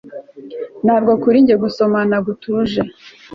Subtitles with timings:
[0.85, 2.81] ntabwo kuri njye gusomana gutuje